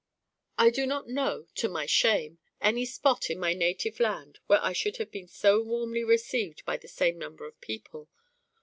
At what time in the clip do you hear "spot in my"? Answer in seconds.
2.87-3.53